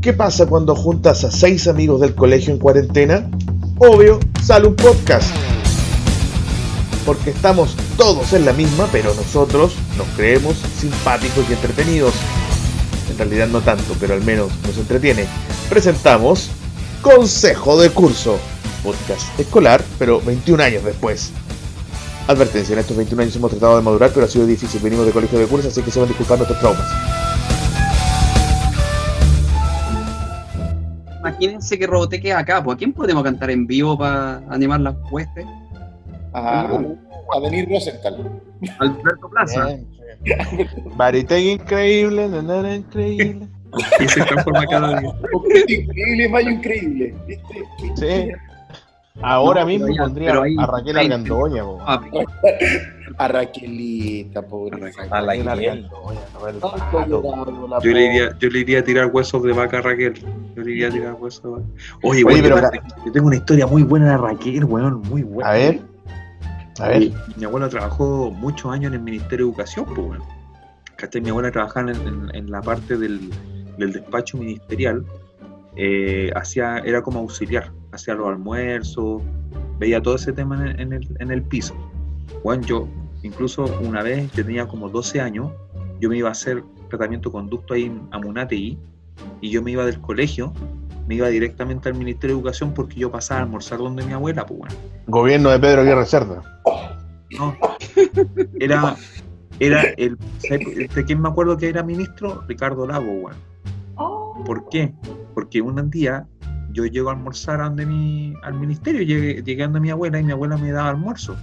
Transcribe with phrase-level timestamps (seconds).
[0.00, 3.28] ¿Qué pasa cuando juntas a seis amigos del colegio en cuarentena?
[3.78, 5.28] Obvio, sale un podcast.
[7.04, 12.14] Porque estamos todos en la misma, pero nosotros nos creemos simpáticos y entretenidos.
[13.10, 15.26] En realidad no tanto, pero al menos nos entretiene.
[15.68, 16.50] Presentamos
[17.02, 18.38] Consejo de Curso,
[18.84, 21.32] podcast escolar, pero 21 años después.
[22.28, 24.80] Advertencia, en estos 21 años hemos tratado de madurar, pero ha sido difícil.
[24.80, 27.17] Venimos de colegio de curso, así que se van a disculpar nuestros traumas.
[31.38, 34.96] Imagínense que Roboteque es acá, pues ¿a quién podemos cantar en vivo para animar las
[35.10, 35.46] huestes?
[36.32, 38.40] A, a Denis Rosenthal.
[38.80, 39.78] Alberto Plaza.
[40.96, 43.46] Maritegui increíble, nanana increíble.
[44.00, 45.14] Y se transforma cada día.
[45.68, 47.14] increíble, Mayo increíble.
[47.94, 48.32] Sí.
[49.22, 51.64] Ahora No, mismo pondría ahí- a Raquel ahí- Argandoña.
[51.64, 51.78] po.
[53.18, 54.76] A Raquelita, pobre.
[55.10, 56.20] A Raquel Argandoña,
[57.82, 60.14] Yo le, iría, yo le iría a tirar huesos de vaca a Raquel.
[60.54, 61.64] Yo le iría a tirar huesos de vaca.
[62.02, 62.68] Oye, Oye, pero yo,
[63.06, 65.50] yo tengo una historia muy buena de Raquel, weón, muy buena.
[65.50, 65.80] A ver,
[66.80, 67.10] a ver.
[67.36, 70.22] Mi, abuela trabajó muchos años en el Ministerio de Educación, pues, weón.
[71.22, 73.30] Mi abuela trabajaba en, en- en la parte del,
[73.78, 75.04] del despacho ministerial.
[75.78, 79.22] Eh, hacía, era como auxiliar, hacía los almuerzos,
[79.78, 81.74] veía todo ese tema en, el- en el, en el piso.
[82.44, 82.88] Bueno, yo,
[83.22, 85.50] incluso una vez, yo tenía como 12 años,
[86.00, 88.78] yo me iba a hacer tratamiento conducto ahí en Amunategui,
[89.40, 90.52] y yo me iba del colegio,
[91.06, 94.44] me iba directamente al Ministerio de Educación porque yo pasaba a almorzar donde mi abuela,
[94.46, 94.74] pues bueno.
[95.06, 96.42] Gobierno de Pedro Aguirre Cerda.
[97.38, 97.56] No.
[98.60, 98.96] Era,
[99.60, 100.16] era el.
[100.94, 102.42] ¿De quién me acuerdo que era ministro?
[102.48, 104.44] Ricardo Lago, weón.
[104.44, 104.92] ¿Por qué?
[105.38, 106.26] Porque un día
[106.72, 110.24] yo llego a almorzar a donde mi, al ministerio, llegué, llegué a mi abuela y
[110.24, 111.36] mi abuela me daba almuerzo.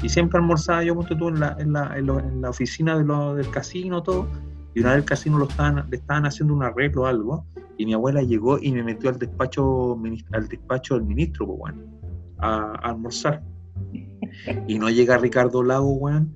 [0.00, 2.96] Y siempre almorzaba yo ponte tú, en, la, en, la, en, lo- en la oficina
[2.96, 4.28] de lo- del casino, todo.
[4.76, 7.44] Y una vez el casino lo estaban, le estaban haciendo un arreglo o algo.
[7.78, 9.98] Y mi abuela llegó y me metió al despacho,
[10.30, 11.84] al despacho del ministro, pues, weón,
[12.38, 13.42] a, a almorzar.
[14.68, 16.32] Y no llega Ricardo Lago, weón.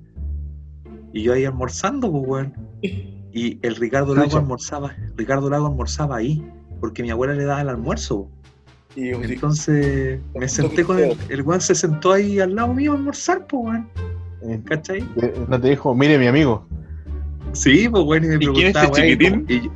[1.13, 2.53] Y yo ahí almorzando, pues, weón.
[3.33, 6.43] Y el Ricardo Lago almorzaba, Ricardo Lago almorzaba ahí,
[6.81, 8.29] porque mi abuela le daba el almuerzo.
[8.95, 12.73] Y yo, sí, Entonces me senté con el, el weón se sentó ahí al lado
[12.73, 13.89] mío a almorzar, pues, weón.
[14.43, 15.01] Eh, ¿Cachai?
[15.17, 16.67] eh, No te dijo, mire mi amigo.
[17.53, 19.55] Sí, pues bueno, y me ¿Y quién es preguntaba, este?
[19.55, 19.71] Y,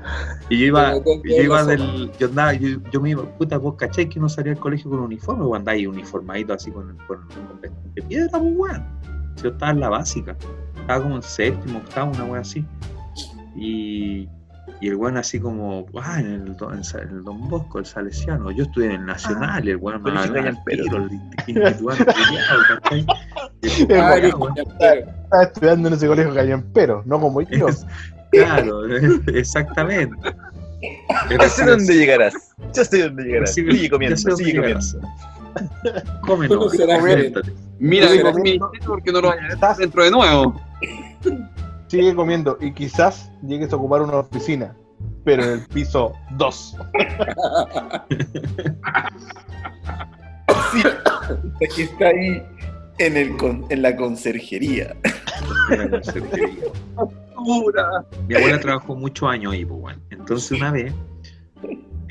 [0.50, 3.76] y yo iba, y yo iba del, yo andaba, yo, yo me iba, puta, vos
[3.76, 7.20] cachai que uno salía al colegio con uniforme, o andaba ahí uniformadito así con, con,
[7.28, 8.84] con vestido de piedra, pues weón.
[9.42, 10.36] Yo estaba en la básica,
[10.78, 12.64] estaba como en séptimo, octavo, una weón así.
[13.56, 14.28] Y,
[14.81, 17.78] y el weón así como, ah, en el, Don- en Sa- en el Don Bosco,
[17.78, 21.20] el Salesiano, yo estudié en el Nacional, el weón me hablaba al tiro, el
[23.62, 27.66] estaba estudiando en ese colegio callampero, no como yo.
[28.32, 28.82] Claro,
[29.34, 30.16] exactamente.
[31.30, 32.34] Ya sé dónde llegarás.
[32.72, 33.54] Ya sé dónde llegarás.
[33.54, 34.80] Sí, Sigue ya comiendo, sigue comiendo.
[36.26, 37.53] Come ¿Cómo nomás, será, coméntate.
[37.78, 40.60] Mira, Sigue es ministerio porque no lo vaya a dentro de nuevo.
[41.90, 44.76] Sigue comiendo y quizás llegues a ocupar una oficina,
[45.24, 46.76] pero en el piso 2.
[51.74, 52.42] que está ahí
[52.98, 54.94] en, el con- en la conserjería.
[55.70, 56.64] Era conserjería.
[58.28, 60.00] Mi abuela trabajó muchos años ahí, pues, bueno.
[60.10, 60.92] Entonces una vez,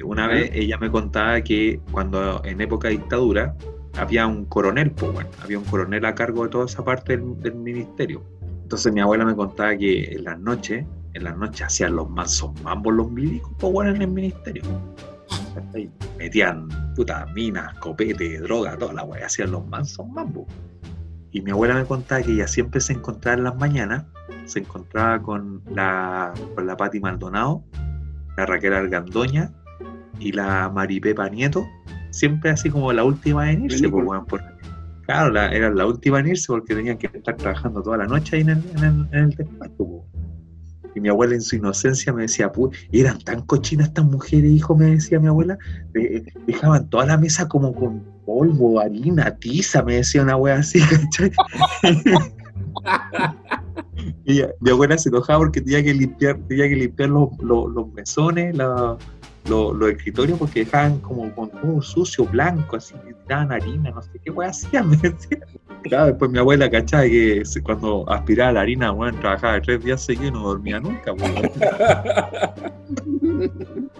[0.03, 3.55] una vez ella me contaba que cuando en época de dictadura
[3.97, 7.39] había un coronel, pues, bueno, había un coronel a cargo de toda esa parte del,
[7.41, 8.23] del ministerio.
[8.69, 10.85] Entonces mi abuela me contaba que en las noches,
[11.15, 14.61] en las noches hacían los mansos mambos los milicos, pues, bueno, en el ministerio.
[16.19, 20.45] Metían puta minas, copete, droga, toda la weá, hacían los mansos mambos.
[21.31, 24.05] Y mi abuela me contaba que ella siempre se encontraba en las mañanas,
[24.45, 27.63] se encontraba con la, con la Pati Maldonado,
[28.37, 29.51] la Raquel Argandoña
[30.19, 31.65] y la Maripepa Nieto,
[32.11, 34.43] siempre así como la última en irse, pues, weón, por-
[35.09, 38.35] claro, la- eran la última en irse porque tenían que estar trabajando toda la noche
[38.35, 40.03] ahí en el, en despacho.
[40.93, 44.75] Y mi abuela en su inocencia me decía, "Pu- eran tan cochinas estas mujeres, hijo,
[44.75, 45.57] me decía mi abuela,
[45.93, 50.79] de- dejaban toda la mesa como con polvo, harina, tiza, me decía una wea así,
[51.09, 51.31] ¿cachai?
[54.59, 57.29] Mi abuela se enojaba porque tenía que limpiar, tenía que limpiar los,
[57.93, 58.97] mesones, los,
[59.47, 62.93] los escritorios, porque dejaban como con todo sucio, blanco, así,
[63.31, 65.39] harina, no sé qué wea hacían, me decía.
[65.83, 67.09] Claro, después mi abuela, ¿cachai?
[67.09, 71.31] Que cuando aspiraba la harina, bueno, trabajaba tres días seguidos y no dormía nunca, pues,
[71.33, 71.51] weón.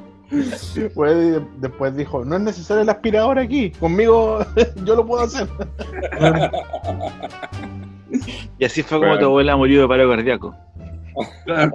[0.76, 4.46] Después, después dijo, no es necesario el aspirador aquí, conmigo
[4.86, 5.48] yo lo puedo hacer.
[8.60, 10.56] Y así fue como tu abuela murió de paro cardíaco.
[11.46, 11.72] Claro,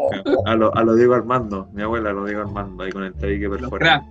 [0.47, 3.49] A lo, a lo Diego Armando, mi abuela lo Diego Armando, ahí con el tabique
[3.49, 4.05] los perforado.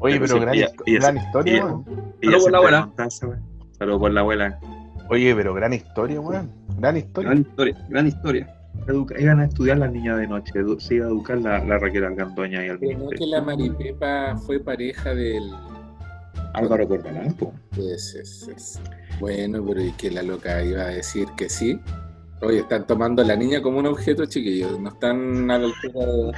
[0.00, 1.84] Oye, Pero gran, ella- histo- ella gran historia, ella- weón.
[2.22, 2.90] Saludos por la abuela.
[3.78, 4.58] Saludos por la abuela.
[5.08, 6.50] Oye, pero gran historia, weón.
[6.78, 7.30] Gran historia.
[7.30, 8.54] Gran historia, gran historia.
[8.86, 11.78] Educa- iban a estudiar las niñas de noche, edu- se iba a educar la, la
[11.78, 15.42] Raquel Argandoña y Pero no que la Maripepa fue pareja del.
[16.54, 17.52] Álvaro Corbalán, po.
[17.76, 18.80] Es, es, es.
[19.20, 21.78] Bueno, pero y que la loca iba a decir que sí.
[22.42, 24.80] Oye, están tomando a la niña como un objeto, chiquillos.
[24.80, 26.32] No están a la altura de.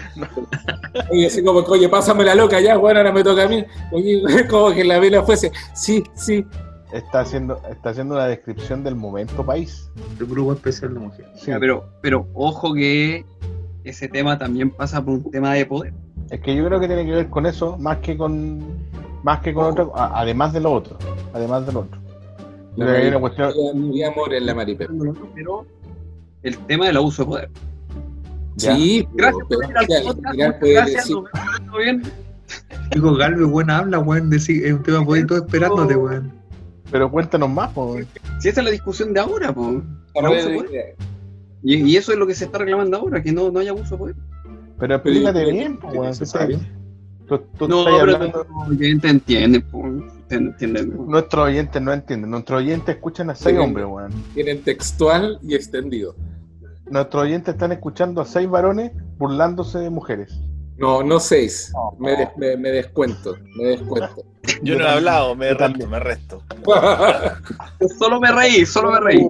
[1.12, 3.64] Oye, así como que, oye, pásame la loca ya, bueno, ahora me toca a mí.
[3.93, 5.52] Oye, como que la vela fuese.
[5.75, 6.44] Sí, sí.
[6.93, 9.88] Está haciendo, está haciendo una descripción del momento país.
[10.20, 11.31] El grupo especial de mujeres.
[11.37, 11.46] Sí.
[11.50, 13.25] Ya, pero, pero ojo que
[13.84, 15.94] ese tema también pasa por un tema de poder.
[16.31, 18.60] Es que yo creo que tiene que ver con eso, más que con
[19.22, 20.98] más que con otra, a- además de lo otro.
[21.32, 22.00] Además de lo otro.
[22.76, 23.52] Yo La creo que hay una cuestión.
[23.88, 24.93] había amor en la Maripepa.
[25.34, 25.66] Pero
[26.43, 27.50] el tema del abuso de poder.
[28.56, 28.77] Ya.
[28.77, 32.03] Sí, Gracias pero, por venir al podcast, Gracias, decir- nos vemos, ¿todo bien?
[32.94, 34.29] Digo, Galvez, buena habla, weón.
[34.31, 36.33] decir- Es un tema bonito esperándote, weón.
[36.91, 37.97] Pero cuéntanos más, po.
[38.41, 39.83] Si esa es la discusión de ahora, po.
[40.15, 40.97] El abuso de poder.
[41.62, 43.94] Y, y eso es lo que se está reclamando ahora, que no, no haya abuso
[43.94, 44.17] de poder.
[44.79, 46.15] Pero explícate bien, po, weón.
[46.15, 46.59] ¿Se sabe?
[47.27, 49.83] Tú, tú No, estás pero hablando- oyentes entienden, po.
[50.29, 50.93] Entienden.
[51.06, 52.31] Nuestros oyentes no entienden.
[52.31, 54.12] Nuestros oyentes escuchan a seis hombres, weón.
[54.35, 56.15] Tienen textual y extendido.
[56.93, 60.39] Nuestros oyentes están escuchando a seis varones burlándose de mujeres.
[60.77, 61.73] No, no seis.
[61.99, 64.23] Me, des- me- me descuento, me descuento.
[64.62, 65.91] Yo no he hablado, me Yo resto, también.
[65.91, 66.43] me resto.
[67.99, 69.29] Solo me reí, solo me reí.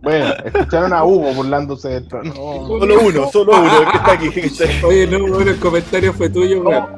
[0.00, 2.32] Bueno, escucharon a Hugo burlándose de trono.
[2.34, 4.30] Solo uno, solo uno, el que está aquí.
[4.30, 4.84] que está aquí.
[4.84, 6.97] Oye, no, bueno, el comentario fue tuyo, weón.